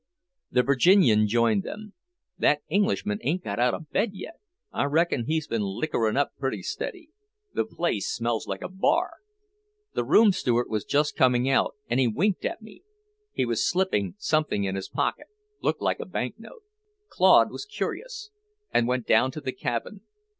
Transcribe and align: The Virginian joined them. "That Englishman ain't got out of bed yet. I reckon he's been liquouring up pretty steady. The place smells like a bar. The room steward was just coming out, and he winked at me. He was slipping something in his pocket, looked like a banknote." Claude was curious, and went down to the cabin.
The 0.49 0.63
Virginian 0.63 1.27
joined 1.27 1.61
them. 1.61 1.93
"That 2.35 2.63
Englishman 2.69 3.19
ain't 3.21 3.43
got 3.43 3.59
out 3.59 3.75
of 3.75 3.91
bed 3.91 4.13
yet. 4.13 4.39
I 4.71 4.85
reckon 4.85 5.25
he's 5.27 5.45
been 5.45 5.61
liquouring 5.61 6.17
up 6.17 6.31
pretty 6.39 6.63
steady. 6.63 7.11
The 7.53 7.65
place 7.65 8.07
smells 8.11 8.47
like 8.47 8.63
a 8.63 8.67
bar. 8.67 9.11
The 9.93 10.03
room 10.03 10.31
steward 10.31 10.71
was 10.71 10.85
just 10.85 11.15
coming 11.15 11.47
out, 11.47 11.75
and 11.87 11.99
he 11.99 12.07
winked 12.07 12.45
at 12.45 12.63
me. 12.63 12.81
He 13.31 13.45
was 13.45 13.69
slipping 13.69 14.15
something 14.17 14.63
in 14.63 14.73
his 14.73 14.89
pocket, 14.89 15.27
looked 15.61 15.83
like 15.83 15.99
a 15.99 16.05
banknote." 16.07 16.63
Claude 17.07 17.51
was 17.51 17.63
curious, 17.65 18.31
and 18.73 18.87
went 18.87 19.05
down 19.05 19.29
to 19.33 19.39
the 19.41 19.51
cabin. 19.51 20.01